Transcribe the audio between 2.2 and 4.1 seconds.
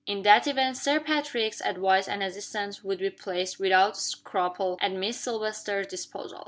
assistance would be placed, without